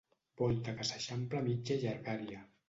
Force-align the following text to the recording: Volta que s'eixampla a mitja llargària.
Volta 0.41 0.73
que 0.79 0.87
s'eixampla 0.91 1.43
a 1.45 1.47
mitja 1.49 1.79
llargària. 1.85 2.43